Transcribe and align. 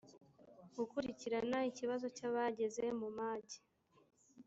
gukurikirana 0.75 1.57
ikibazo 1.69 2.05
cy 2.17 2.23
abageze 2.29 2.83
mumage 2.99 3.57